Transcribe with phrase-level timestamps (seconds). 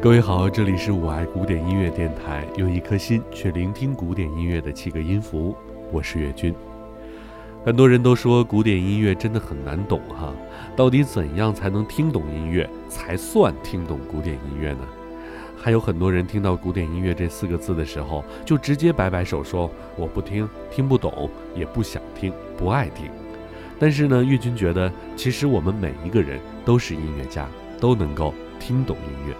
[0.00, 5.56] 各位好，这里是我爱古典音乐电台，用一颗心去聆听古典音乐的七个音符，
[5.90, 6.54] 我是岳军。
[7.64, 10.32] 很多人都说古典音乐真的很难懂哈，
[10.76, 14.86] 到底怎样才能听懂音乐，才算听懂古典音乐呢？
[15.56, 23.06] 还有很多人听到古典音乐这四个字的时候，就直接摆摆手说我不听，听不懂，也不想听，不爱听。
[23.80, 27.48] 但是呢，岳军觉得，其实我们每一个人都是音乐家，
[27.80, 29.34] 都能够听懂音乐。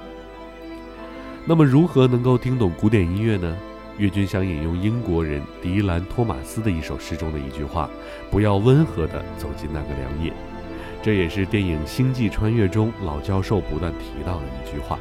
[1.49, 3.57] 那么，如何能够听懂古典音乐呢？
[3.97, 7.89] 岳军想引用英国人迪兰·托马斯的一首诗中的一句话
[8.31, 10.31] ：“不要温和地走进那个凉夜。”
[11.01, 14.99] 这也是电影《星际穿越》中老教授不断提到的一句话。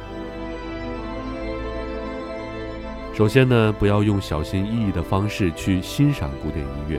[3.12, 6.98] 首先呢，不要用小心翼翼的方式去欣赏古典音乐。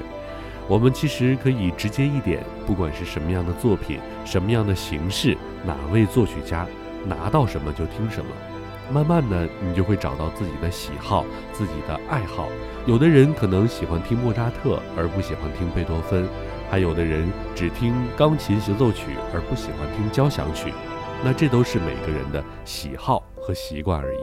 [0.68, 6.68] 我们其实可以直接一点，不管是什么样的作品、什么样的形式、哪位作曲家，
[7.08, 8.30] 拿到什么就听什么。
[8.92, 11.24] 慢慢的，你就会找到自己的喜好、
[11.54, 12.50] 自己的爱好。
[12.86, 16.26] 有的人可能喜欢听莫扎特，而不喜欢听贝多芬；
[16.70, 20.74] 还有的人只听钢琴协奏曲，而不喜欢听交响曲。
[21.24, 24.20] 那这都是每个人的喜好和习惯而已。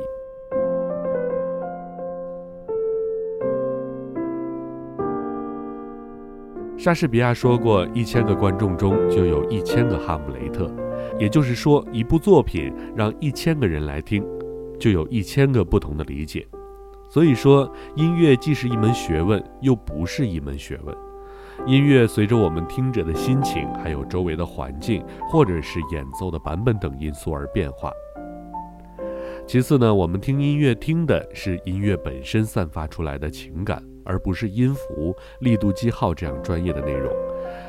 [6.76, 10.70] 莎士比亚说过：“一千个观众中就有一千个哈姆雷特。”
[11.18, 14.24] 也就是说，一部作品让一千个人来听。
[14.78, 16.46] 就有一千个不同的理解，
[17.08, 20.96] 所以说音乐既是一门学问，又不是一门学问。
[21.66, 27.90] 音乐随着我们听者的心情，还有周围的环境，或者是演奏的版本等因素而变化。
[29.46, 37.12] 其次呢，我们听音乐听的是音乐本身散发出来的情感，而不是音符、力度记号这样专业的内容。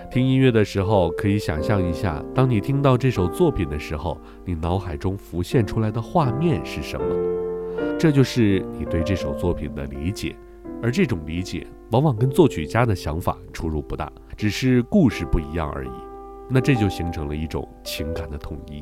[0.09, 7.05] 听音乐的时候，可以想象一下，当你听到这首作品的时候，你脑海中浮现出来的画面是什么？
[7.99, 10.35] 这就是你对这首作品的理解，
[10.81, 15.91] 而这种理解往往跟作曲家的想法出入不大，只是故事不一样而已。
[16.49, 18.81] 那这就形成了一种情感的统一。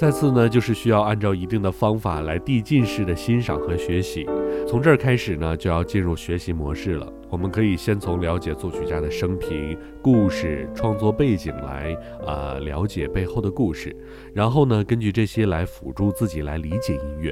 [0.00, 4.26] 再次呢，就是需要按照一定的方法来递进式的欣赏和学习。
[4.66, 7.06] 从这儿开始呢，就要进入学习模式了。
[7.28, 11.94] 我们可以先从了解作曲家的生平、故事、创作背景来
[12.26, 13.94] 啊了解背后的故事，
[14.32, 17.30] 然后呢，根据这些来辅助自己来理解音乐。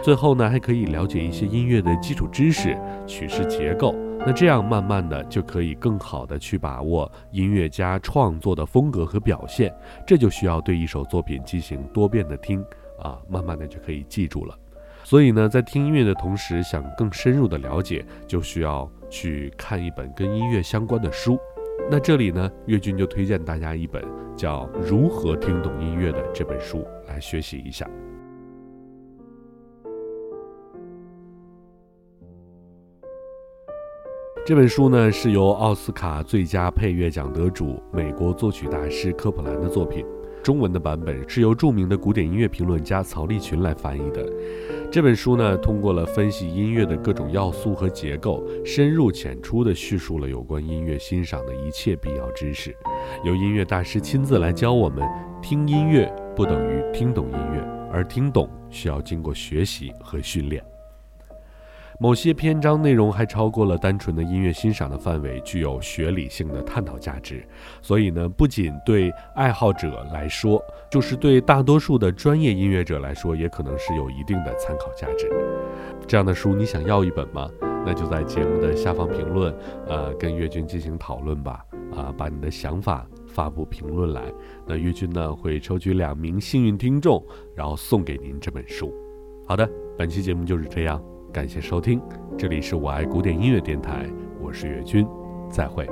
[0.00, 3.92] 最后呢，还可以了解一些音乐的基础知识、曲式结构。
[4.26, 9.70] 那这样慢慢的就可以更好的去把握音乐家创作的风格和表现，
[10.06, 12.64] 这就需要对一首作品进行多遍的听
[12.98, 14.58] 啊，慢慢的就可以记住了。
[15.02, 21.38] 所以呢，在听音乐的同时，想更深入的了解，就需要去看一本跟音乐相关的书。
[21.90, 24.02] 那这里呢，岳军就推荐大家一本
[24.34, 27.86] 叫《如何听懂音乐》的这本书来学习一下。
[34.46, 40.04] 这本书呢是由奥斯卡最佳配乐奖得主、美国作曲大师科普兰的作品，
[40.42, 44.22] 中文的版本是由著名的古典音乐评论家曹立群来翻译的。
[44.92, 52.76] 这本书呢，通过了分析音乐的各种要素和结构，深入浅出地叙述了有关音乐欣赏的一切必要知识，
[53.24, 55.02] 由音乐大师亲自来教我们：
[55.40, 56.04] 听音乐
[56.36, 60.62] 不等于听懂音乐，而听懂需要经过学习和训练。
[62.00, 67.46] 某些篇章内容还超过了单纯的音乐欣赏的范围，具有学理性的探讨价值。
[67.80, 75.30] 所以呢，不仅对爱好者来说，就是对大多数的专业音乐者来说，也可能是有一定的参考价值。
[76.06, 77.48] 这样的书你想要一本吗？
[77.86, 79.54] 那就在节目的下方评论，
[79.86, 81.64] 呃，跟岳军进行讨论吧。
[81.94, 84.20] 啊，把你的想法发布评论来，
[84.66, 87.24] 那岳军呢会抽取两名幸运听众，
[87.54, 88.92] 然后送给您这本书。
[89.46, 91.00] 好的，本期节目就是这样。
[91.34, 92.00] 感谢收听，
[92.38, 94.08] 这里是我爱古典音乐电台，
[94.40, 95.04] 我是岳军，
[95.50, 95.84] 再会。